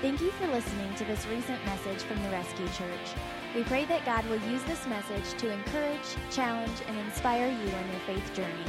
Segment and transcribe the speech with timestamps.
[0.00, 3.14] Thank you for listening to this recent message from the Rescue Church.
[3.54, 7.90] We pray that God will use this message to encourage, challenge, and inspire you on
[7.90, 8.64] your faith journey.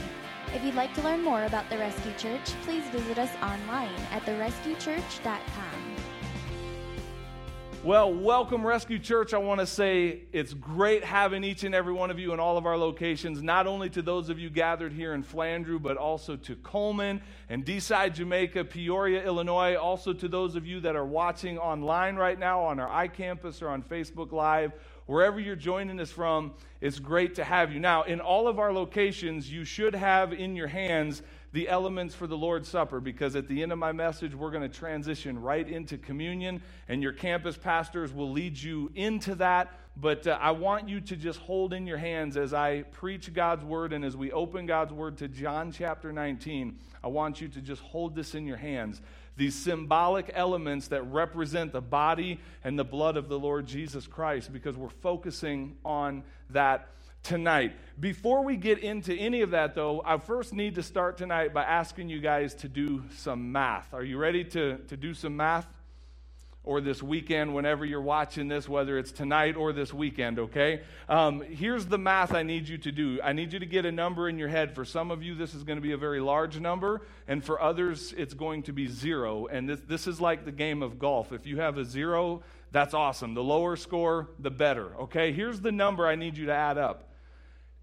[0.54, 4.23] If you'd like to learn more about the Rescue Church, please visit us online at
[4.23, 6.00] therescuechurch.com.
[7.84, 9.34] Well, welcome, Rescue Church.
[9.34, 12.55] I want to say it's great having each and every one of you in all
[12.55, 16.36] of our locations, not only to those of you gathered here in Flandreau, but also
[16.36, 21.57] to Colman and Deeside, Jamaica, Peoria, Illinois, also to those of you that are watching
[21.57, 24.73] online right now on our iCampus or on Facebook Live.
[25.07, 27.79] Wherever you're joining us from, it's great to have you.
[27.79, 31.23] Now, in all of our locations, you should have in your hands
[31.54, 34.70] the elements for the Lord's Supper because at the end of my message, we're going
[34.70, 39.74] to transition right into communion, and your campus pastors will lead you into that.
[39.98, 43.66] But uh, I want you to just hold in your hands as I preach God's
[43.66, 46.77] word and as we open God's word to John chapter 19.
[47.04, 49.02] I want you to just hold this in your hands.
[49.36, 54.54] These symbolic elements that represent the body and the blood of the Lord Jesus Christ
[54.54, 56.88] because we're focusing on that
[57.24, 57.74] tonight.
[58.00, 61.64] Before we get into any of that, though, I first need to start tonight by
[61.64, 63.94] asking you guys to do some math.
[63.94, 65.68] Are you ready to, to do some math?
[66.64, 70.81] Or this weekend, whenever you're watching this, whether it's tonight or this weekend, okay?
[71.09, 73.19] Um, here's the math I need you to do.
[73.24, 74.75] I need you to get a number in your head.
[74.75, 77.59] For some of you, this is going to be a very large number, and for
[77.59, 79.47] others, it's going to be zero.
[79.47, 81.31] And this, this is like the game of golf.
[81.31, 83.34] If you have a zero, that's awesome.
[83.34, 85.31] The lower score, the better, okay?
[85.31, 87.10] Here's the number I need you to add up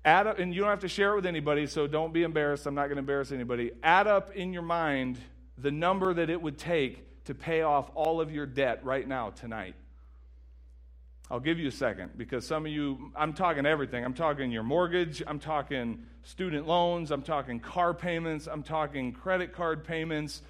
[0.04, 2.66] add up, and you don't have to share it with anybody, so don't be embarrassed.
[2.66, 3.72] I'm not going to embarrass anybody.
[3.82, 5.18] Add up in your mind
[5.56, 9.30] the number that it would take to pay off all of your debt right now,
[9.30, 9.74] tonight.
[11.30, 14.02] I'll give you a second because some of you, I'm talking everything.
[14.02, 19.52] I'm talking your mortgage, I'm talking student loans, I'm talking car payments, I'm talking credit
[19.52, 20.40] card payments.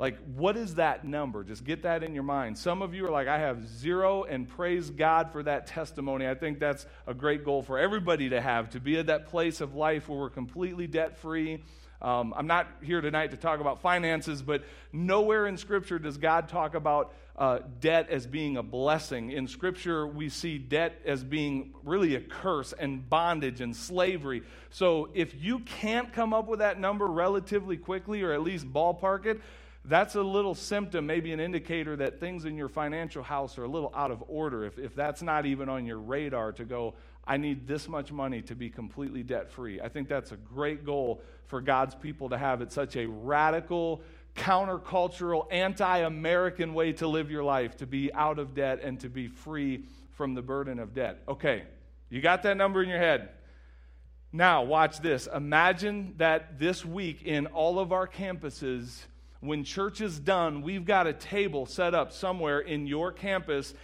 [0.00, 1.44] Like, what is that number?
[1.44, 2.56] Just get that in your mind.
[2.56, 6.26] Some of you are like, I have zero, and praise God for that testimony.
[6.26, 9.60] I think that's a great goal for everybody to have, to be at that place
[9.60, 11.62] of life where we're completely debt free.
[12.00, 16.48] Um, I'm not here tonight to talk about finances, but nowhere in Scripture does God
[16.48, 19.32] talk about uh, debt as being a blessing.
[19.32, 24.44] In Scripture, we see debt as being really a curse and bondage and slavery.
[24.70, 29.26] So if you can't come up with that number relatively quickly, or at least ballpark
[29.26, 29.42] it,
[29.90, 33.68] that's a little symptom, maybe an indicator that things in your financial house are a
[33.68, 34.64] little out of order.
[34.64, 36.94] If, if that's not even on your radar to go,
[37.26, 39.80] I need this much money to be completely debt free.
[39.80, 42.62] I think that's a great goal for God's people to have.
[42.62, 44.02] It's such a radical,
[44.36, 49.08] countercultural, anti American way to live your life, to be out of debt and to
[49.08, 51.22] be free from the burden of debt.
[51.28, 51.64] Okay,
[52.08, 53.30] you got that number in your head.
[54.32, 55.26] Now, watch this.
[55.26, 59.06] Imagine that this week in all of our campuses,
[59.40, 63.74] when church is done, we've got a table set up somewhere in your campus.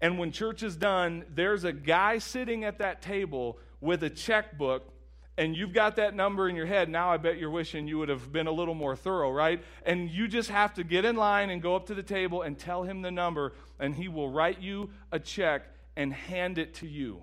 [0.00, 4.92] And when church is done, there's a guy sitting at that table with a checkbook
[5.38, 8.08] and you've got that number in your head, now I bet you're wishing you would
[8.08, 9.62] have been a little more thorough, right?
[9.84, 12.58] And you just have to get in line and go up to the table and
[12.58, 16.86] tell him the number, and he will write you a check and hand it to
[16.86, 17.22] you.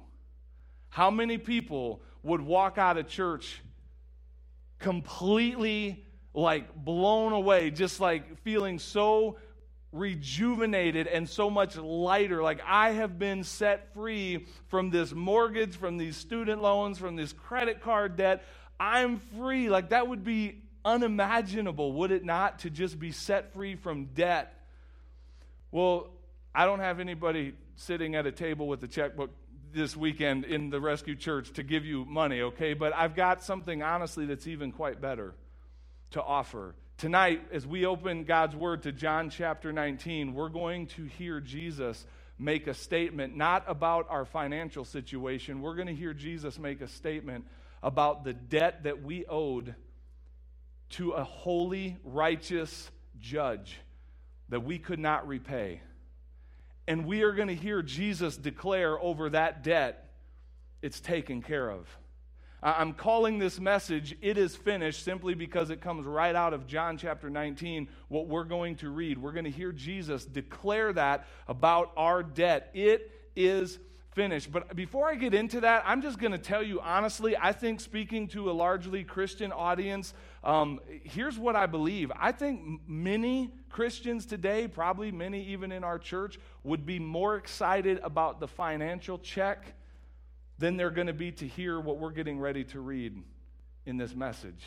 [0.90, 3.64] How many people would walk out of church
[4.78, 9.38] completely like blown away, just like feeling so
[9.92, 12.42] rejuvenated and so much lighter.
[12.42, 17.32] Like I have been set free from this mortgage, from these student loans, from this
[17.32, 18.44] credit card debt.
[18.80, 19.70] I'm free.
[19.70, 24.54] Like that would be unimaginable, would it not, to just be set free from debt?
[25.72, 26.10] Well,
[26.54, 29.32] I don't have anybody sitting at a table with a checkbook
[29.72, 32.74] this weekend in the rescue church to give you money, okay?
[32.74, 35.34] But I've got something honestly that's even quite better
[36.13, 36.75] to offer.
[36.97, 42.06] Tonight, as we open God's Word to John chapter 19, we're going to hear Jesus
[42.40, 45.62] make a statement not about our financial situation.
[45.62, 47.46] We're going to hear Jesus make a statement
[47.81, 49.75] about the debt that we owed
[50.91, 53.79] to a holy, righteous judge
[54.50, 55.81] that we could not repay.
[56.88, 60.11] And we are going to hear Jesus declare over that debt,
[60.82, 61.88] it's taken care of.
[62.66, 66.98] I'm calling this message, It is Finished, simply because it comes right out of John
[66.98, 69.18] chapter 19, what we're going to read.
[69.18, 72.70] We're going to hear Jesus declare that about our debt.
[72.74, 73.80] It is
[74.12, 74.50] finished.
[74.50, 77.82] But before I get into that, I'm just going to tell you honestly, I think
[77.82, 82.14] speaking to a largely Christian audience, um, here's what I believe.
[82.18, 88.00] I think many Christians today, probably many even in our church, would be more excited
[88.04, 89.76] about the financial check
[90.64, 93.22] than they're going to be to hear what we're getting ready to read
[93.86, 94.64] in this message.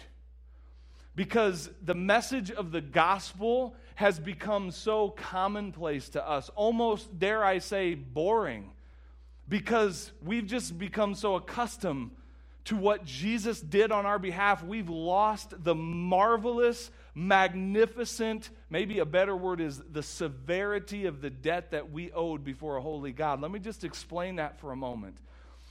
[1.17, 7.59] because the message of the gospel has become so commonplace to us, almost, dare I
[7.59, 8.71] say, boring,
[9.49, 12.11] because we've just become so accustomed
[12.67, 14.63] to what Jesus did on our behalf.
[14.63, 21.71] We've lost the marvelous, magnificent, maybe a better word is the severity of the debt
[21.71, 23.41] that we owed before a holy God.
[23.41, 25.17] Let me just explain that for a moment.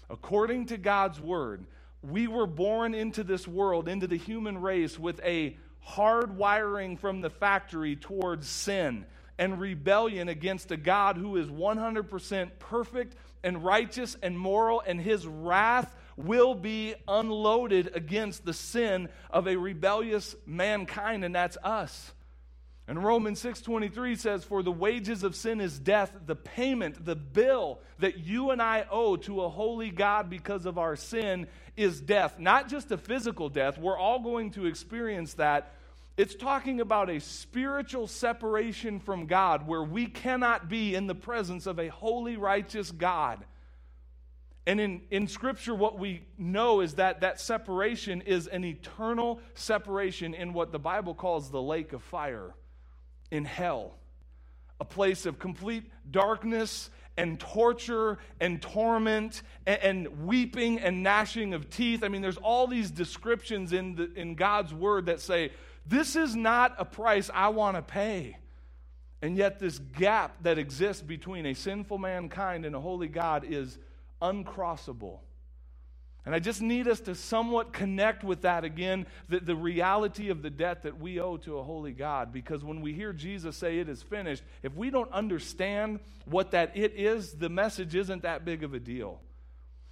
[0.09, 1.65] According to God's word,
[2.01, 7.21] we were born into this world, into the human race, with a hard wiring from
[7.21, 9.05] the factory towards sin
[9.37, 15.27] and rebellion against a God who is 100% perfect and righteous and moral, and his
[15.27, 22.13] wrath will be unloaded against the sin of a rebellious mankind, and that's us.
[22.87, 27.79] And Romans 6:23 says for the wages of sin is death the payment the bill
[27.97, 32.37] that you and I owe to a holy God because of our sin is death.
[32.37, 33.79] Not just a physical death.
[33.79, 35.73] We're all going to experience that.
[36.15, 41.65] It's talking about a spiritual separation from God where we cannot be in the presence
[41.65, 43.43] of a holy righteous God.
[44.67, 50.33] And in, in Scripture, what we know is that that separation is an eternal separation
[50.33, 52.53] in what the Bible calls the lake of fire
[53.31, 53.95] in hell,
[54.79, 61.69] a place of complete darkness and torture and torment and, and, weeping and gnashing of
[61.69, 62.03] teeth.
[62.03, 65.51] I mean, there's all these descriptions in, the, in God's word that say,
[65.85, 68.37] this is not a price I want to pay.
[69.21, 73.79] And yet, this gap that exists between a sinful mankind and a holy God is
[74.21, 75.19] uncrossable.
[76.25, 80.41] And I just need us to somewhat connect with that again, the, the reality of
[80.41, 82.33] the debt that we owe to a holy God.
[82.33, 86.71] Because when we hear Jesus say it is finished, if we don't understand what that
[86.75, 89.19] it is, the message isn't that big of a deal.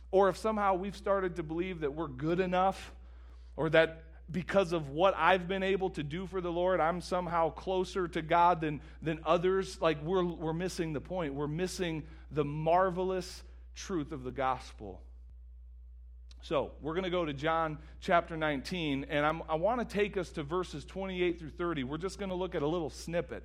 [0.09, 2.91] Or if somehow we've started to believe that we're good enough,
[3.55, 7.51] or that because of what I've been able to do for the Lord, I'm somehow
[7.51, 11.35] closer to God than, than others, like we're, we're missing the point.
[11.35, 13.43] We're missing the marvelous
[13.75, 15.01] truth of the gospel.
[16.43, 20.17] So, we're going to go to John chapter 19, and I'm, i want to take
[20.17, 21.85] us to verses 28 through 30.
[21.85, 23.43] We're just going to look at a little snippet.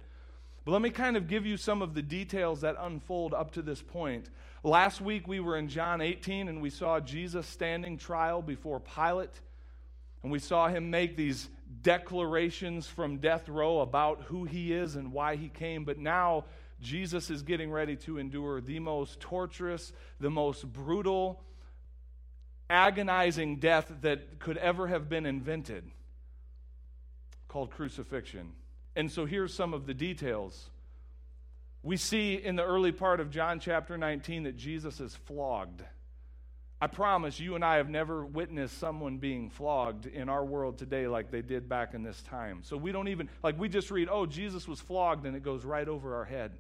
[0.65, 3.63] But let me kind of give you some of the details that unfold up to
[3.63, 4.31] this point.
[4.65, 9.43] Last week, we were in John 18, and we saw Jesus standing trial before Pilate.
[10.25, 11.49] And we saw him make these
[11.83, 15.85] declarations from death row about who he is and why he came.
[15.85, 16.47] But now,
[16.81, 21.41] Jesus is getting ready to endure the most torturous, the most brutal,
[22.71, 25.91] agonizing death that could ever have been invented,
[27.49, 28.53] called crucifixion.
[28.95, 30.71] And so here's some of the details.
[31.83, 35.83] We see in the early part of John chapter 19 that Jesus is flogged.
[36.81, 41.09] I promise you and I have never witnessed someone being flogged in our world today
[41.09, 42.61] like they did back in this time.
[42.63, 45.65] So we don't even, like, we just read, oh, Jesus was flogged, and it goes
[45.65, 46.53] right over our head.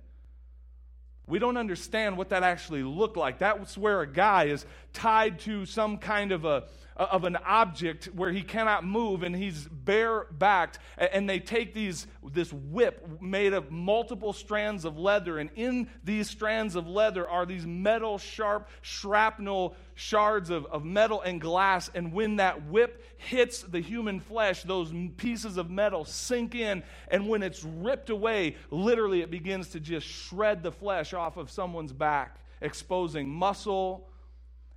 [1.29, 3.39] We don't understand what that actually looked like.
[3.39, 4.65] That's where a guy is
[4.95, 6.65] tied to some kind of a
[6.99, 12.06] of an object where he cannot move and he's bare backed and they take these
[12.33, 17.47] this whip made of multiple strands of leather and in these strands of leather are
[17.47, 23.62] these metal sharp shrapnel shards of, of metal and glass and when that whip hits
[23.62, 29.23] the human flesh those pieces of metal sink in and when it's ripped away literally
[29.23, 34.08] it begins to just shred the flesh off of someone's back exposing muscle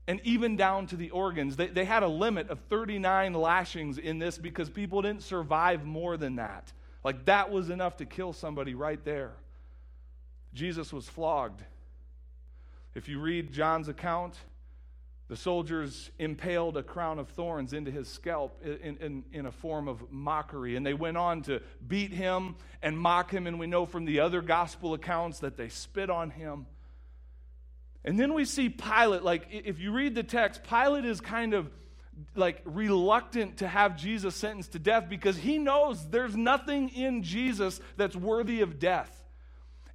[0.08, 1.56] and even down to the organs.
[1.56, 6.18] They, they had a limit of 39 lashings in this because people didn't survive more
[6.18, 6.72] than that.
[7.04, 9.34] Like that was enough to kill somebody right there.
[10.54, 11.62] Jesus was flogged.
[12.94, 14.36] If you read John's account,
[15.30, 19.88] the soldiers impaled a crown of thorns into his scalp in, in, in, a form
[19.88, 20.76] of mockery.
[20.76, 23.48] And they went on to beat him and mock him.
[23.48, 26.66] And we know from the other gospel accounts that they spit on him.
[28.04, 31.70] And then we see Pilate, like, if you read the text, Pilate is kind of
[32.36, 37.80] like reluctant to have Jesus sentenced to death because he knows there's nothing in Jesus
[37.98, 39.21] that's worthy of death.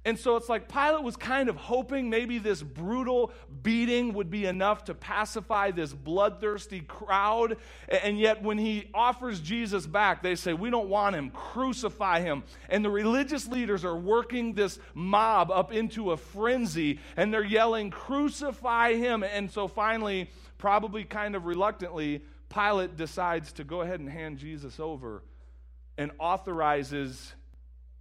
[0.07, 4.45] And so it's like Pilate was kind of hoping maybe this brutal beating would be
[4.45, 7.57] enough to pacify this bloodthirsty crowd.
[7.89, 12.43] And yet, when he offers Jesus back, they say, We don't want him, crucify him.
[12.69, 17.89] And the religious leaders are working this mob up into a frenzy and they're yelling,
[17.89, 19.23] Crucify him.
[19.23, 24.79] And so finally, probably kind of reluctantly, Pilate decides to go ahead and hand Jesus
[24.79, 25.21] over
[25.97, 27.33] and authorizes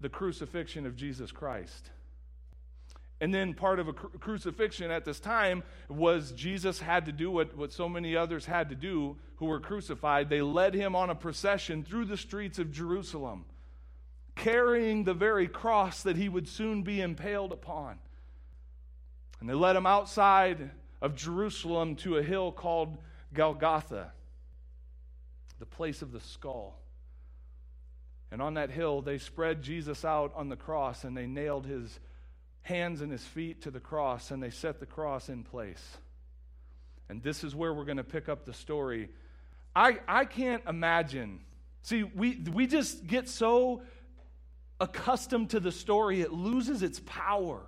[0.00, 1.90] the crucifixion of Jesus Christ.
[3.20, 7.30] And then part of a cru- crucifixion at this time was Jesus had to do
[7.30, 10.28] what, what so many others had to do who were crucified.
[10.28, 13.46] They led him on a procession through the streets of Jerusalem,
[14.34, 17.98] carrying the very cross that he would soon be impaled upon.
[19.40, 20.70] And they led him outside
[21.00, 22.98] of Jerusalem to a hill called
[23.32, 24.12] Golgotha,
[25.58, 26.78] the place of the skull.
[28.30, 32.00] And on that hill, they spread Jesus out on the cross and they nailed his
[32.66, 35.98] hands and his feet to the cross and they set the cross in place.
[37.08, 39.08] And this is where we're going to pick up the story.
[39.74, 41.38] I, I can't imagine.
[41.82, 43.82] See, we, we just get so
[44.80, 47.62] accustomed to the story, it loses its power.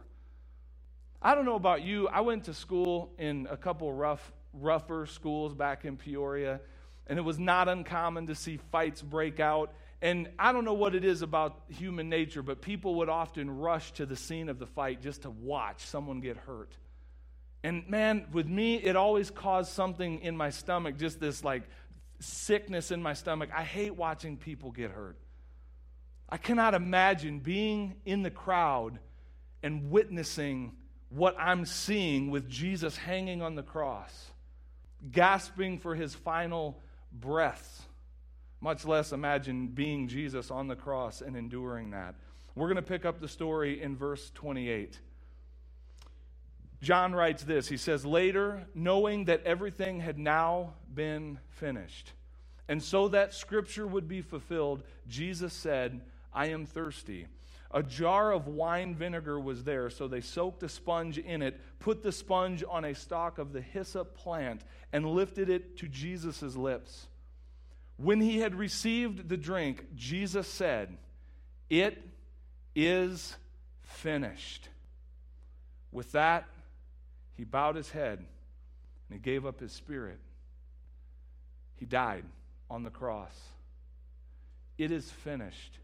[1.23, 2.09] I don't know about you.
[2.09, 6.61] I went to school in a couple rough, rougher schools back in Peoria,
[7.07, 10.95] and it was not uncommon to see fights break out and I don't know what
[10.95, 14.67] it is about human nature, but people would often rush to the scene of the
[14.67, 16.76] fight just to watch someone get hurt.
[17.64, 21.64] And man, with me, it always caused something in my stomach, just this like
[22.21, 23.50] sickness in my stomach.
[23.55, 25.19] I hate watching people get hurt.
[26.28, 29.00] I cannot imagine being in the crowd
[29.64, 30.76] and witnessing
[31.09, 34.31] what I'm seeing with Jesus hanging on the cross,
[35.11, 36.81] gasping for his final
[37.12, 37.83] breaths
[38.60, 42.14] much less imagine being Jesus on the cross and enduring that.
[42.54, 44.98] We're going to pick up the story in verse 28.
[46.82, 52.12] John writes this He says, Later, knowing that everything had now been finished,
[52.68, 56.00] and so that scripture would be fulfilled, Jesus said,
[56.32, 57.26] I am thirsty.
[57.70, 62.02] A jar of wine vinegar was there, so they soaked a sponge in it, put
[62.02, 64.62] the sponge on a stalk of the hyssop plant,
[64.92, 67.08] and lifted it to Jesus' lips.
[67.99, 70.97] When he had received the drink, Jesus said,
[71.69, 72.00] It
[72.75, 73.37] is
[73.83, 74.69] finished.
[75.90, 76.47] With that,
[77.37, 78.26] he bowed his head and
[79.11, 80.21] he gave up his spirit.
[81.76, 82.25] He died
[82.71, 83.37] on the cross.
[84.76, 85.78] It is finished.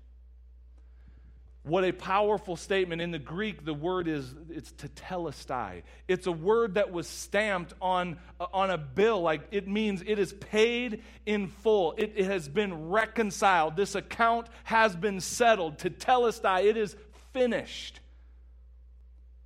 [1.65, 3.01] What a powerful statement.
[3.01, 5.83] In the Greek, the word is it's tetelestai.
[6.07, 9.23] It's a word that was stamped on, uh, on a bill.
[9.23, 11.95] Like it means it is paid in full.
[11.97, 13.77] It, it has been reconciled.
[13.77, 15.79] This account has been settled.
[15.79, 16.67] Tetelestai.
[16.67, 16.97] It is
[17.33, 18.01] finished.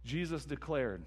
[0.04, 1.04] Jesus declared,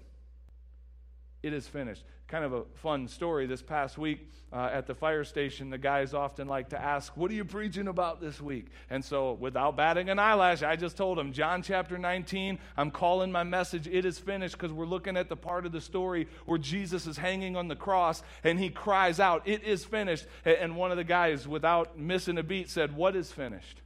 [1.42, 3.44] it is finished kind of a fun story.
[3.44, 7.30] This past week uh, at the fire station, the guys often like to ask, What
[7.30, 8.68] are you preaching about this week?
[8.88, 13.30] And so, without batting an eyelash, I just told them, John chapter 19, I'm calling
[13.30, 16.56] my message, It is finished, because we're looking at the part of the story where
[16.56, 20.24] Jesus is hanging on the cross and he cries out, It is finished.
[20.46, 23.82] And one of the guys, without missing a beat, said, What is finished?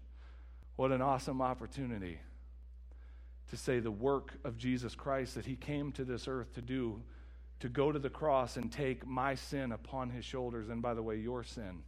[0.76, 2.20] What an awesome opportunity
[3.50, 7.02] to say the work of Jesus Christ that he came to this earth to do
[7.60, 11.02] to go to the cross and take my sin upon his shoulders, and by the
[11.02, 11.82] way, your sin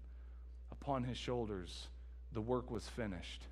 [0.73, 1.89] upon his shoulders,
[2.33, 3.43] the work was finished.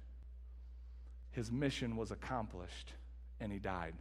[1.32, 2.92] His mission was accomplished,
[3.40, 3.94] and he died.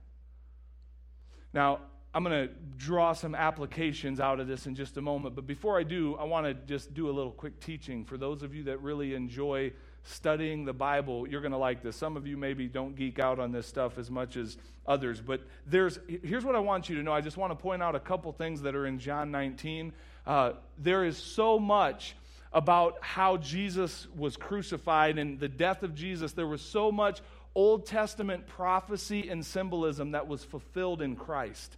[1.54, 1.80] Now,
[2.14, 5.78] I'm going to draw some applications out of this in just a moment, but before
[5.78, 8.64] I do, I want to just do a little quick teaching for those of you
[8.64, 9.74] that really enjoy
[10.06, 11.96] studying the Bible, you're going to like this.
[11.96, 14.58] Some of you maybe don't geek out on this stuff as much as
[14.88, 17.12] others, but there's here's what I want you to know.
[17.12, 19.94] I just want to point out a couple things that are in John 19.
[20.26, 22.16] Uh, there is so much
[22.54, 26.32] about how Jesus was crucified and the death of Jesus.
[26.34, 27.20] There was so much
[27.54, 31.78] Old Testament prophecy and symbolism that was fulfilled in Christ.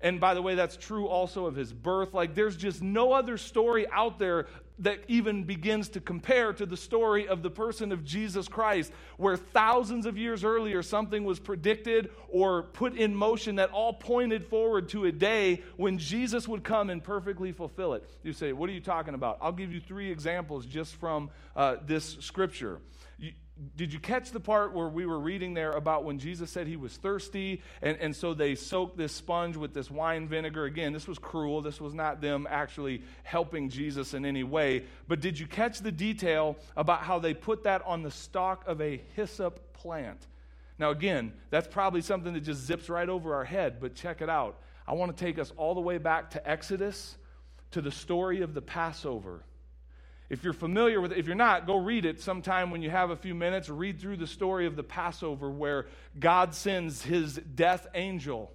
[0.00, 2.12] And by the way, that's true also of his birth.
[2.12, 4.46] Like, there's just no other story out there
[4.78, 9.36] that even begins to compare to the story of the person of Jesus Christ, where
[9.36, 14.88] thousands of years earlier something was predicted or put in motion that all pointed forward
[14.90, 18.08] to a day when Jesus would come and perfectly fulfill it.
[18.22, 19.38] You say, What are you talking about?
[19.40, 22.80] I'll give you three examples just from uh, this scripture.
[23.74, 26.76] Did you catch the part where we were reading there about when Jesus said he
[26.76, 27.62] was thirsty?
[27.80, 30.66] And, and so they soaked this sponge with this wine vinegar.
[30.66, 31.62] Again, this was cruel.
[31.62, 34.84] This was not them actually helping Jesus in any way.
[35.08, 38.82] But did you catch the detail about how they put that on the stalk of
[38.82, 40.26] a hyssop plant?
[40.78, 44.28] Now, again, that's probably something that just zips right over our head, but check it
[44.28, 44.58] out.
[44.86, 47.16] I want to take us all the way back to Exodus,
[47.70, 49.42] to the story of the Passover.
[50.28, 53.10] If you're familiar with it, if you're not, go read it sometime when you have
[53.10, 53.68] a few minutes.
[53.68, 55.86] Read through the story of the Passover where
[56.18, 58.52] God sends his death angel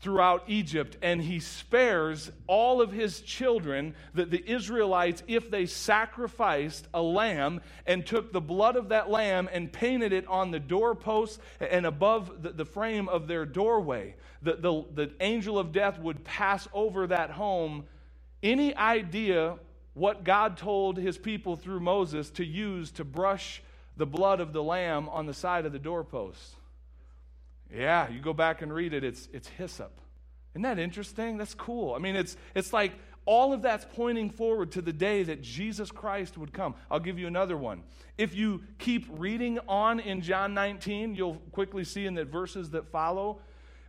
[0.00, 6.86] throughout Egypt, and he spares all of his children, the, the Israelites, if they sacrificed
[6.94, 11.38] a lamb and took the blood of that lamb and painted it on the doorposts
[11.60, 14.14] and above the, the frame of their doorway.
[14.40, 17.84] The, the, the angel of death would pass over that home.
[18.42, 19.58] Any idea
[20.00, 23.62] what God told his people through Moses to use to brush
[23.98, 26.54] the blood of the lamb on the side of the doorpost?
[27.70, 29.92] Yeah, you go back and read it, it's, it's hyssop.
[30.54, 31.36] Isn't that interesting?
[31.36, 31.92] That's cool.
[31.94, 32.92] I mean, it's, it's like
[33.26, 36.76] all of that's pointing forward to the day that Jesus Christ would come.
[36.90, 37.82] I'll give you another one.
[38.16, 42.90] If you keep reading on in John 19, you'll quickly see in the verses that
[42.90, 43.40] follow,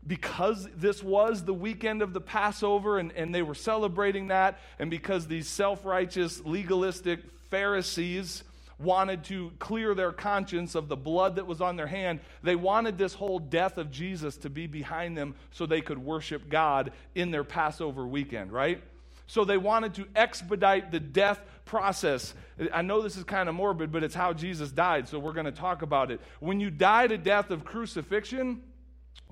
[0.06, 4.90] because this was the weekend of the Passover and, and they were celebrating that, and
[4.90, 8.44] because these self righteous, legalistic Pharisees
[8.80, 12.20] wanted to clear their conscience of the blood that was on their hand.
[12.42, 16.50] They wanted this whole death of Jesus to be behind them so they could worship
[16.50, 18.82] God in their Passover weekend, right?
[19.28, 22.34] So they wanted to expedite the death process.
[22.74, 25.46] I know this is kind of morbid, but it's how Jesus died, so we're going
[25.46, 26.20] to talk about it.
[26.40, 28.62] When you die to death of crucifixion,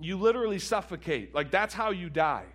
[0.01, 1.33] you literally suffocate.
[1.33, 2.45] Like that's how you die.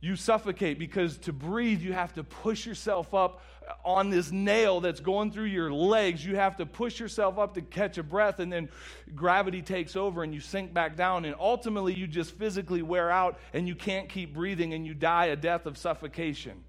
[0.00, 3.42] You suffocate because to breathe, you have to push yourself up
[3.84, 6.24] on this nail that's going through your legs.
[6.24, 8.68] You have to push yourself up to catch a breath, and then
[9.14, 11.24] gravity takes over and you sink back down.
[11.24, 15.26] And ultimately, you just physically wear out and you can't keep breathing and you die
[15.26, 16.62] a death of suffocation.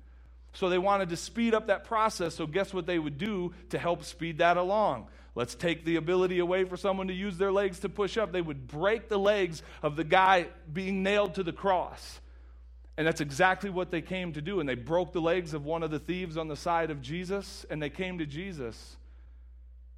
[0.53, 2.35] So they wanted to speed up that process.
[2.35, 5.07] So, guess what they would do to help speed that along?
[5.35, 8.31] Let's take the ability away for someone to use their legs to push up.
[8.31, 12.19] They would break the legs of the guy being nailed to the cross.
[12.97, 14.59] And that's exactly what they came to do.
[14.59, 17.65] And they broke the legs of one of the thieves on the side of Jesus,
[17.69, 18.97] and they came to Jesus.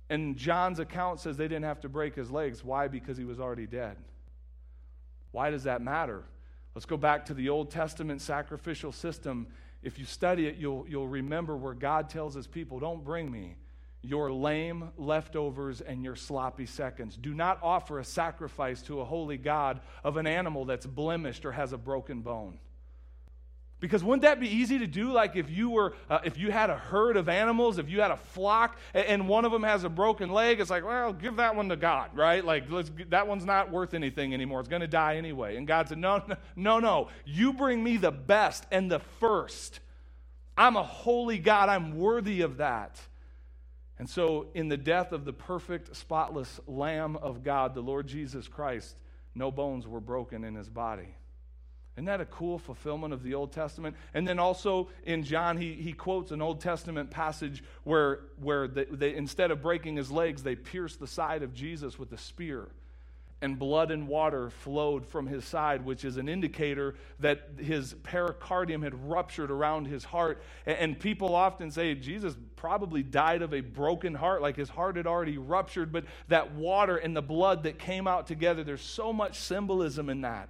[0.09, 2.63] And John's account says they didn't have to break his legs.
[2.63, 2.87] Why?
[2.87, 3.95] Because he was already dead.
[5.31, 6.23] Why does that matter?
[6.75, 9.47] Let's go back to the Old Testament sacrificial system.
[9.81, 13.55] If you study it, you'll, you'll remember where God tells his people, Don't bring me
[14.01, 17.15] your lame leftovers and your sloppy seconds.
[17.15, 21.51] Do not offer a sacrifice to a holy God of an animal that's blemished or
[21.51, 22.57] has a broken bone.
[23.79, 25.11] Because wouldn't that be easy to do?
[25.11, 28.11] Like if you were, uh, if you had a herd of animals, if you had
[28.11, 31.55] a flock, and, one of them has a broken leg, it's like, well, give that
[31.55, 32.45] one to God, right?
[32.45, 32.65] Like
[33.09, 34.59] that one's not worth anything anymore.
[34.59, 35.57] It's going to die anyway.
[35.57, 37.07] And God said, no, no, no, no.
[37.25, 39.79] You bring me the best and the first.
[40.55, 41.67] I'm a holy God.
[41.67, 42.99] I'm worthy of that.
[44.01, 48.47] And so, in the death of the perfect, spotless Lamb of God, the Lord Jesus
[48.47, 48.95] Christ,
[49.35, 51.13] no bones were broken in his body.
[51.95, 53.95] Isn't that a cool fulfillment of the Old Testament?
[54.15, 58.85] And then also in John, he, he quotes an Old Testament passage where, where they,
[58.85, 62.69] they, instead of breaking his legs, they pierced the side of Jesus with a spear.
[63.43, 68.83] And blood and water flowed from his side, which is an indicator that his pericardium
[68.83, 70.43] had ruptured around his heart.
[70.67, 75.07] And, people often say Jesus probably died of a broken heart, like his heart had
[75.07, 75.91] already ruptured.
[75.91, 80.21] But that water and the blood that came out together, there's so much symbolism in
[80.21, 80.49] that.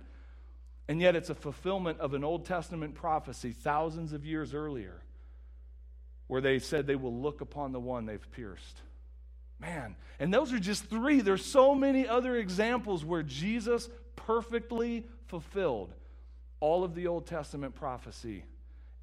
[0.89, 5.01] And yet, it's a fulfillment of an Old Testament prophecy thousands of years earlier
[6.27, 8.81] where they said they will look upon the one they've pierced.
[9.61, 11.21] Man, and those are just three.
[11.21, 15.93] There's so many other examples where Jesus perfectly fulfilled
[16.59, 18.43] all of the Old Testament prophecy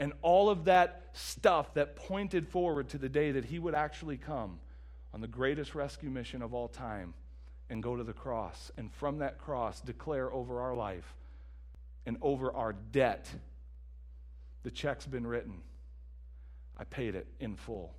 [0.01, 4.17] and all of that stuff that pointed forward to the day that he would actually
[4.17, 4.59] come
[5.15, 7.15] on the greatest rescue mission of all time
[7.71, 8.71] and go to the cross.
[8.77, 11.15] And from that cross, declare over our life
[12.05, 13.29] and over our debt.
[14.65, 15.61] The check's been written.
[16.77, 17.95] I paid it in full.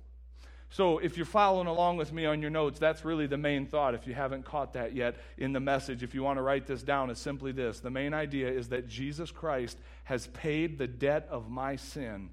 [0.72, 3.94] So, if you're following along with me on your notes, that's really the main thought.
[3.94, 6.84] If you haven't caught that yet in the message, if you want to write this
[6.84, 11.26] down, it's simply this the main idea is that Jesus Christ has paid the debt
[11.28, 12.30] of my sin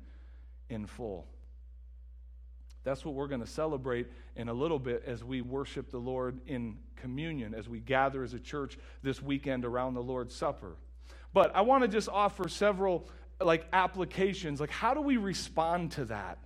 [0.69, 1.25] in full.
[2.83, 6.39] That's what we're going to celebrate in a little bit as we worship the Lord
[6.45, 10.75] in communion, as we gather as a church this weekend around the Lord's Supper.
[11.33, 13.09] But I want to just offer several
[13.41, 14.59] like applications.
[14.59, 16.37] Like how do we respond to that?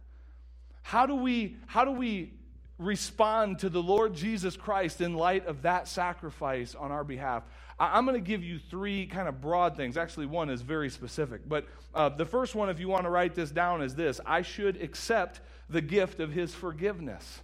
[0.81, 2.33] How do we how do we
[2.77, 7.43] respond to the Lord Jesus Christ in light of that sacrifice on our behalf?
[7.79, 9.97] I, am going to give you three kind of broad things.
[9.97, 11.41] Actually, one is very specific.
[11.47, 14.41] But uh, the first one, if you want to write this down, is this I
[14.41, 17.41] should accept the gift of his forgiveness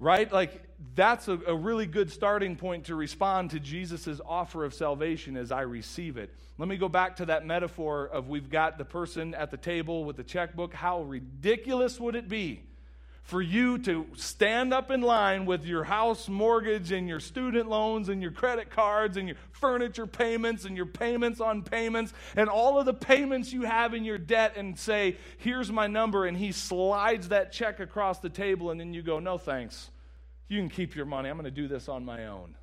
[0.00, 0.32] right?
[0.32, 0.62] Like,
[0.94, 5.52] that's a, a, really good starting point to respond to Jesus' offer of salvation as
[5.52, 6.34] I receive it.
[6.56, 10.04] Let me go back to that metaphor of we've got the person at the table
[10.04, 10.72] with the checkbook.
[10.72, 12.62] How ridiculous would it be
[13.22, 18.08] for you to stand up in line with your house mortgage and your student loans
[18.08, 22.78] and your credit cards and your furniture payments and your payments on payments and all
[22.78, 26.26] of the payments you have in your debt and say, Here's my number.
[26.26, 29.90] And he slides that check across the table, and then you go, No thanks.
[30.48, 31.28] You can keep your money.
[31.28, 32.56] I'm going to do this on my own.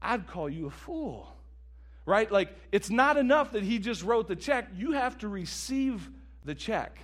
[0.00, 1.28] I'd call you a fool.
[2.06, 2.30] Right?
[2.30, 4.68] Like, it's not enough that he just wrote the check.
[4.74, 6.08] You have to receive
[6.44, 6.98] the check.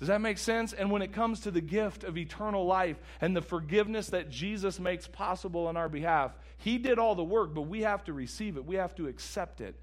[0.00, 0.72] Does that make sense?
[0.72, 4.80] And when it comes to the gift of eternal life and the forgiveness that Jesus
[4.80, 8.56] makes possible on our behalf, He did all the work, but we have to receive
[8.56, 8.64] it.
[8.64, 9.76] We have to accept it.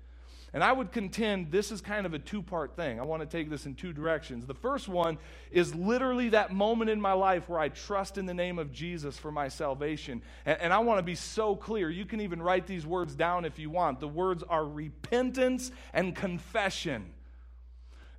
[0.53, 2.99] And I would contend this is kind of a two part thing.
[2.99, 4.47] I want to take this in two directions.
[4.47, 5.19] The first one
[5.51, 9.19] is literally that moment in my life where I trust in the name of Jesus
[9.19, 10.23] for my salvation.
[10.47, 11.91] And, and, I want to be so clear.
[11.91, 13.99] You can even write these words down if you want.
[13.99, 17.13] The words are repentance and confession.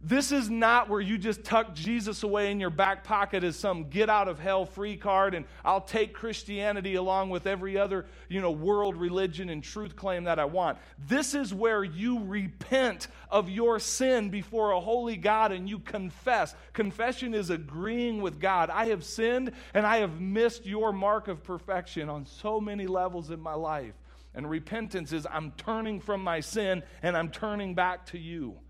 [0.00, 3.88] This is not where you just tuck Jesus away in your back pocket as some
[3.88, 8.40] get out of hell free card and I'll take Christianity along with every other, you
[8.40, 10.78] know, world religion and truth claim that I want.
[11.08, 16.54] This is where you repent of your sin before a holy God and you confess.
[16.74, 18.70] Confession is agreeing with God.
[18.70, 23.30] I have sinned and I have missed your mark of perfection on so many levels
[23.30, 23.94] in my life.
[24.32, 28.60] And repentance is I'm turning from my sin and I'm turning back to you.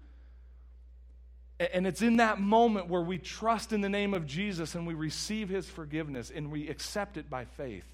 [1.60, 4.94] And it's in that moment where we trust in the name of Jesus and we
[4.94, 7.84] receive his forgiveness and we accept it by faith.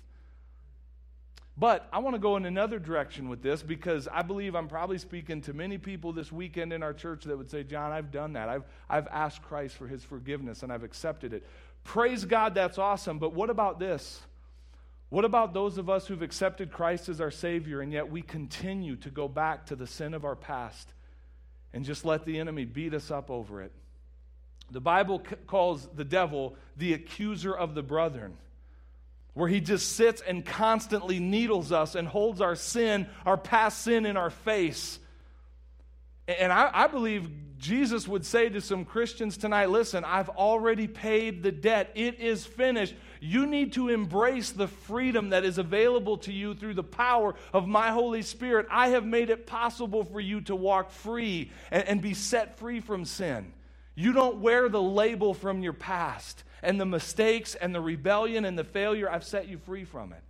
[1.57, 4.99] But I want to go in another direction with this because I believe I'm probably
[4.99, 8.33] speaking to many people this weekend in our church that would say, John, I've done
[8.33, 8.49] that.
[8.49, 11.47] I've, I've asked Christ for his forgiveness and I've accepted it.
[11.85, 13.19] Praise God, that's awesome.
[13.19, 14.21] But what about this?
[15.11, 18.97] What about those of us who've accepted Christ as our Savior and yet we continue
[18.97, 20.94] to go back to the sin of our past?
[21.75, 23.73] And just let the enemy beat us up over it.
[24.71, 28.37] The Bible c- calls the devil the accuser of the brethren,
[29.35, 34.07] where he just sits and constantly needles us and holds our sin, our past sin,
[34.07, 35.01] in our face.
[36.29, 41.43] And I, I believe Jesus would say to some Christians tonight listen, I've already paid
[41.43, 42.95] the debt, it is finished.
[43.25, 47.67] You need to embrace the freedom that is available to you through the power of
[47.67, 48.67] my Holy Spirit.
[48.71, 52.81] I have made it possible for you to walk free and, and be set free
[52.81, 53.55] from sin.
[53.95, 58.59] You don't wear the label from your past and the mistakes and the rebellion and
[58.59, 59.11] the failure.
[59.11, 60.23] I've set you free from it.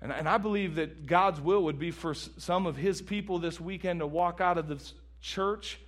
[0.00, 3.60] And, and I believe that God's will would be for some of His people this
[3.60, 4.82] weekend to walk out of the
[5.20, 5.78] church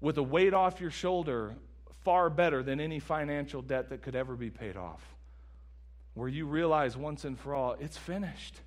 [0.00, 1.54] with a weight off your shoulder
[2.04, 5.02] far better than any financial debt that could ever be paid off.
[6.14, 8.60] Where you realize once and for all, it's finished.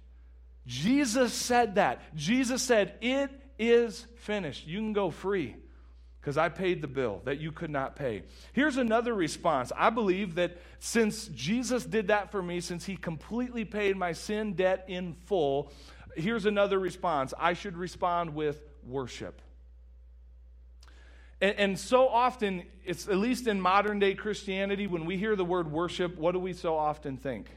[0.68, 2.16] Jesus said that.
[2.16, 4.68] Jesus said, It is finished.
[4.68, 5.56] You can go free
[6.22, 8.24] because I paid the bill that you could not pay.
[8.54, 9.72] Here's another response.
[9.76, 14.54] I believe that since Jesus did that for me, since he completely paid my sin
[14.54, 15.72] debt in full,
[16.16, 17.34] here's another response.
[17.40, 19.42] I should respond with worship.
[21.42, 25.44] And, and, so often, it's at least in modern day Christianity, when we hear the
[25.44, 27.48] word worship, what do we so often think?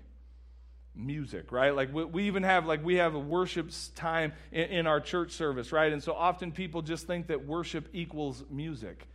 [0.94, 1.74] Music, right?
[1.74, 5.32] Like we, we even have like we have a worship time in, in our church
[5.32, 5.92] service, right?
[5.92, 9.06] And so often people just think that worship equals music.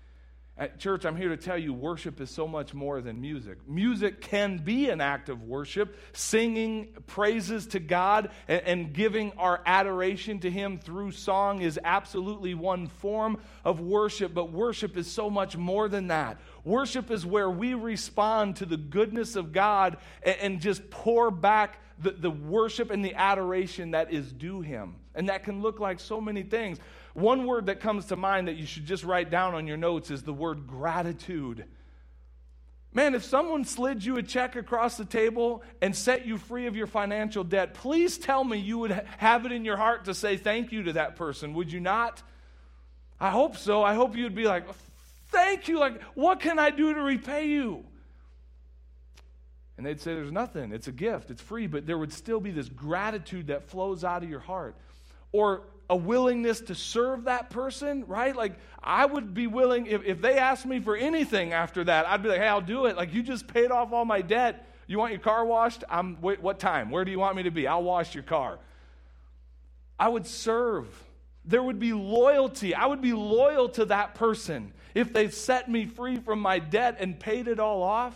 [0.60, 3.60] At church, I'm here to tell you worship is so much more than music.
[3.66, 9.62] Music can be an act of worship, singing praises to God and, and, giving our
[9.66, 15.30] adoration to Him through song is absolutely one form of worship, but worship is so
[15.30, 16.42] much more than that.
[16.66, 21.80] Worship is where we respond to the goodness of God and, and just pour back
[22.00, 24.96] the, the worship and the adoration that is due Him.
[25.16, 26.80] And that can look like so many things.
[27.14, 30.12] One word that comes to mind that you should just write down on your notes
[30.12, 31.66] is the word gratitude.
[32.92, 36.76] Man, if someone slid you a check across the table and set you free of
[36.76, 40.38] your financial debt, please tell me you would have it in your heart to say
[40.38, 41.54] thank you to that person.
[41.54, 42.24] Would you not?
[43.20, 43.84] I hope so.
[43.84, 44.66] I hope you'd be like,
[45.28, 45.78] thank you.
[45.78, 47.86] Like, what can I do to repay you?
[49.78, 50.72] And they'd say, there's nothing.
[50.74, 51.30] It's a gift.
[51.30, 51.68] It's free.
[51.68, 54.76] But there would still be this gratitude that flows out of your heart.
[55.32, 58.36] Or a willingness to serve that person, right?
[58.36, 62.22] Like, I would be willing, if, if they asked me for anything after that, I'd
[62.22, 62.96] be like, hey, I'll do it.
[62.96, 64.68] Like, you just paid off all my debt.
[64.86, 65.84] You want your car washed?
[65.90, 66.92] I'm, wait, what time?
[66.92, 67.68] Where do you want me to be?
[67.68, 68.60] I'll wash your car.
[70.00, 70.88] I would serve.
[71.44, 72.76] There would be loyalty.
[72.76, 76.98] I would be loyal to that person if they set me free from my debt
[77.00, 78.16] and paid it all off.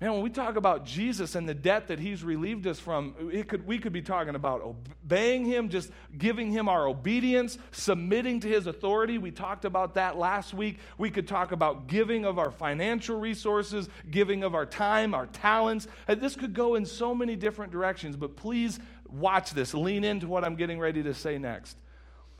[0.00, 3.48] Man, when we talk about Jesus and the debt that he's relieved us from, it
[3.48, 8.48] could, we could be talking about obeying him, just giving him our obedience, submitting to
[8.48, 9.18] his authority.
[9.18, 10.78] We talked about that last week.
[10.98, 15.88] We could talk about giving of our financial resources, giving of our time, our talents.
[16.06, 19.74] Uh, this could go in so many different directions, but please watch this.
[19.74, 21.76] Lean into what I'm getting ready to say next.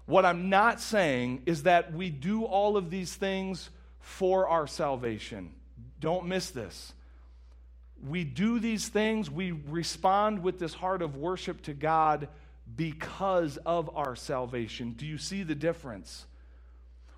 [0.06, 3.68] What I'm not saying is that we do all of these things
[3.98, 5.50] for our salvation.
[5.98, 6.92] Don't miss this
[8.06, 12.28] we do these things, we respond with this heart of worship to God
[12.76, 14.92] because of our salvation.
[14.92, 16.26] Do you see the difference?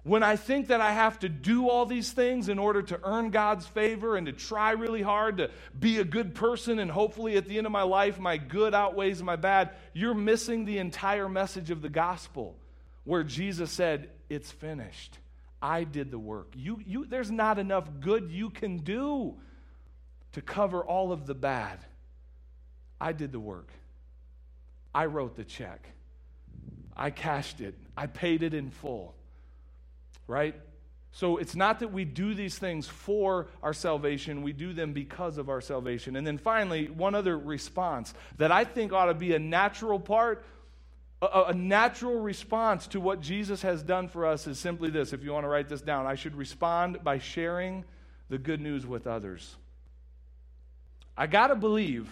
[0.03, 3.31] When I think that I have to do all these things in order to earn
[3.31, 7.47] God's favor and to try really hard to be a good person, and hopefully at
[7.47, 11.71] the end of my life, my good outweighs my bad, you're missing the entire message
[11.71, 12.57] of the gospel
[13.05, 15.19] where Jesus said, It's finished.
[15.61, 16.55] I did the work.
[16.57, 19.37] You, you, there's not enough good you can do
[20.33, 21.79] to cover all of the bad.
[23.01, 23.69] I did the work.
[24.95, 25.89] I wrote the check.
[26.97, 27.75] I cashed it.
[27.97, 29.15] I paid it in full.
[30.27, 30.55] Right?
[31.13, 35.39] So it's not that we do these things for our salvation, we do them because
[35.39, 36.15] of our salvation.
[36.15, 40.45] And then finally, one other response that I think ought to be a natural part,
[41.21, 45.13] a, natural response to what Jesus has done for us is simply this.
[45.13, 47.85] If you want to write this down, I should respond by sharing
[48.29, 49.57] the good news with others.
[51.17, 52.09] I got to believe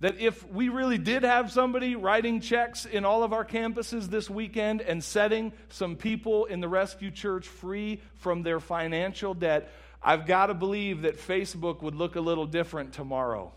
[0.00, 4.28] that if we really did have somebody writing checks in all of our campuses this
[4.28, 9.70] weekend and setting some people in the rescue church free from their financial debt,
[10.02, 13.52] I've got to believe that Facebook would look a little different tomorrow.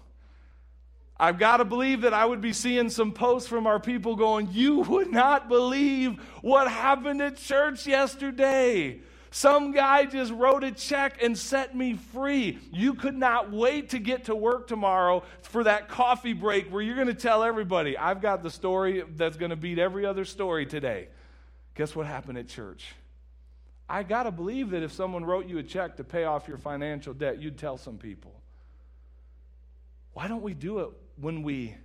[1.17, 4.49] I've got to believe that I would be seeing some posts from our people going,
[4.51, 8.99] You would not believe what happened at church yesterday.
[9.35, 12.57] Some guy just wrote a check and set me free.
[12.71, 16.95] You could not wait to get to work tomorrow for that coffee break where you're
[16.95, 20.65] going to tell everybody, I've got the story that's going to beat every other story
[20.65, 21.09] today.
[21.73, 22.93] Guess what happened at church?
[23.89, 26.57] I got to believe that if someone wrote you a check to pay off your
[26.57, 28.39] financial debt, you'd tell some people.
[30.13, 31.75] Why don't we do it when we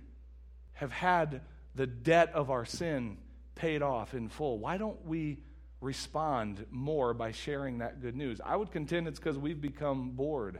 [0.71, 1.41] have had
[1.75, 3.17] the debt of our sin
[3.55, 4.57] paid off in full?
[4.57, 5.39] Why don't we
[5.81, 8.39] respond more by sharing that good news.
[8.45, 10.59] I would contend it's because we've become bored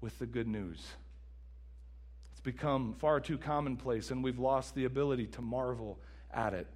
[0.00, 0.84] with the good news.
[2.32, 6.00] It's become far too commonplace, and we've lost the ability to marvel
[6.32, 6.66] at it.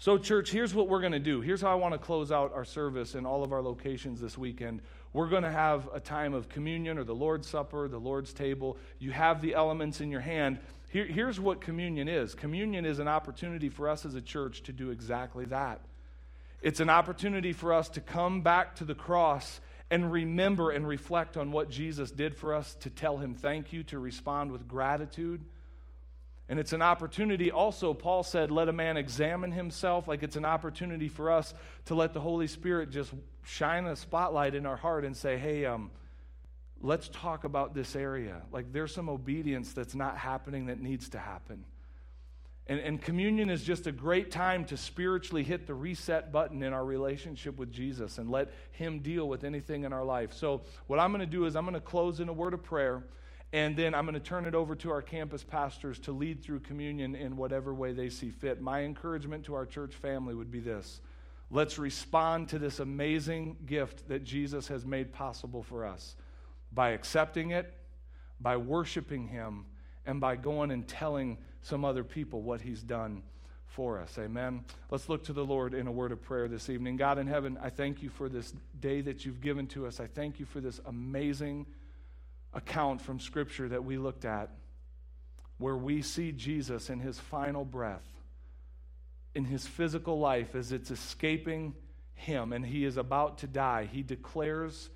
[0.00, 1.40] So, church, here's what we're going to do.
[1.40, 4.38] Here's how I want to close out our service in all of our locations this
[4.38, 4.80] weekend.
[5.12, 8.76] We're going to have a time of communion or the Lord's Supper, the Lord's table.
[9.00, 10.58] You have the elements in your hand.
[10.90, 14.72] Here, here's what communion is communion is an opportunity for us as a church to
[14.72, 15.80] do exactly that
[16.60, 21.36] it's an opportunity for us to come back to the cross and remember and reflect
[21.36, 25.44] on what Jesus did for us, to tell him thank you, to respond with gratitude.
[26.48, 30.08] And it's an opportunity also, Paul said, let a man examine himself.
[30.08, 31.54] Like it's an opportunity for us
[31.86, 33.12] to let the Holy Spirit just
[33.44, 35.90] shine a spotlight in our heart and say, hey, um,
[36.80, 38.42] let's talk about this area.
[38.50, 41.64] Like there's some obedience that's not happening that needs to happen.
[42.68, 46.74] And, and communion is just a great time to spiritually hit the reset button in
[46.74, 50.34] our relationship with Jesus and let Him deal with anything in our life.
[50.34, 52.62] So, what I'm going to do is I'm going to close in a word of
[52.62, 53.04] prayer,
[53.54, 56.60] and then I'm going to turn it over to our campus pastors to lead through
[56.60, 58.60] communion in whatever way they see fit.
[58.60, 61.00] My encouragement to our church family would be this
[61.50, 66.14] let's respond to this amazing gift that Jesus has made possible for us
[66.72, 67.72] by accepting it,
[68.38, 69.64] by worshiping Him,
[70.04, 73.22] and by going and telling some other people what he's done
[73.66, 74.18] for us.
[74.18, 74.64] Amen.
[74.90, 76.96] Let's look to the Lord in a word of prayer this evening.
[76.96, 80.00] God in heaven, I thank you for this day that you've given to us.
[80.00, 81.66] I thank you for this amazing
[82.54, 84.50] account from Scripture that we looked at
[85.58, 88.06] where we see Jesus in his final breath,
[89.34, 91.74] in his physical life as it's escaping
[92.14, 93.88] him and he is about to die.
[93.90, 94.90] He declares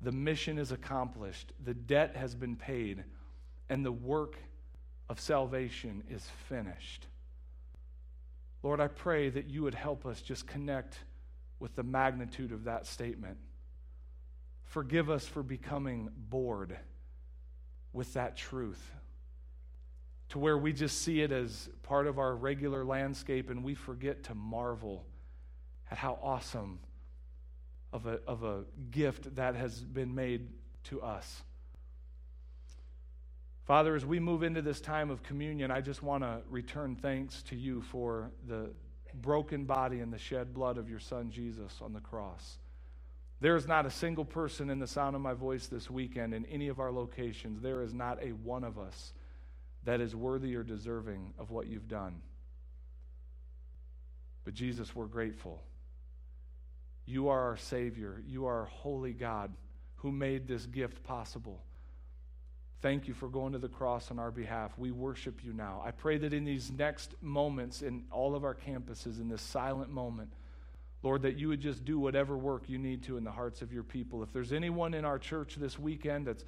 [0.00, 3.04] the mission is accomplished, the debt has been paid,
[3.68, 4.36] and the work
[5.08, 7.06] of salvation is finished.
[8.62, 10.98] Lord, I pray that you would help us just connect
[11.60, 13.38] with the magnitude of that statement.
[14.64, 16.76] Forgive us for becoming bored
[17.92, 18.92] with that truth
[20.30, 24.24] to where we just see it as part of our regular landscape and we forget
[24.24, 25.06] to marvel
[25.90, 26.78] at how awesome
[27.92, 30.48] of a, of a gift that has been made
[30.84, 31.42] to us.
[33.68, 37.42] Father, as we move into this time of communion, I just want to return thanks
[37.42, 38.70] to you for the
[39.20, 42.56] broken body and the shed blood of your Son Jesus on the cross.
[43.42, 46.46] There is not a single person in the sound of my voice this weekend in
[46.46, 47.60] any of our locations.
[47.60, 49.12] There is not a one of us
[49.84, 52.22] that is worthy or deserving of what you've done.
[54.46, 55.60] But Jesus, we're grateful.
[57.04, 58.22] You are our Savior.
[58.26, 59.52] You are our holy God
[59.96, 61.62] who made this gift possible.
[62.80, 64.72] Thank you for going to the cross on our behalf.
[64.78, 65.82] We worship you now.
[65.84, 69.90] I pray that in these next moments, in all of our campuses, in this silent
[69.90, 70.32] moment,
[71.02, 73.72] Lord, that you would just do whatever work you need to in the hearts of
[73.72, 74.22] your people.
[74.22, 76.44] If there's anyone in our church this weekend that's,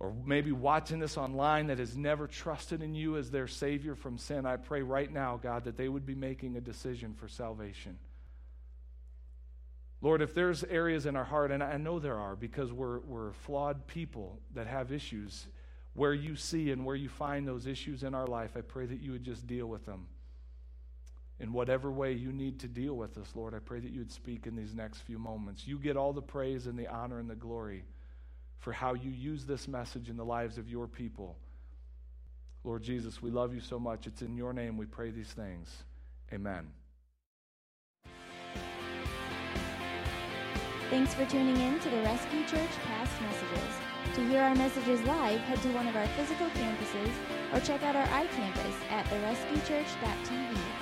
[0.00, 4.18] or maybe watching this online that has never trusted in you as their Savior from
[4.18, 7.98] sin, I pray right now, God, that they would be making a decision for salvation.
[10.02, 13.32] Lord, if there's areas in our heart, and I know there are because we're, we're
[13.32, 15.46] flawed people that have issues,
[15.92, 19.00] where you see and where you find those issues in our life, I pray that
[19.00, 20.06] you would just deal with them.
[21.38, 24.12] In whatever way you need to deal with us, Lord, I pray that you would
[24.12, 25.66] speak in these next few moments.
[25.66, 27.84] You get all the praise and the honor and the glory
[28.58, 31.36] for how you use this message in the lives of your people.
[32.62, 34.06] Lord Jesus, we love you so much.
[34.06, 35.74] It's in your name we pray these things.
[36.32, 36.68] Amen.
[40.90, 43.76] Thanks for tuning in to the Rescue Church Past Messages.
[44.16, 47.12] To hear our messages live, head to one of our physical campuses
[47.52, 50.79] or check out our iCampus at therescuechurch.tv.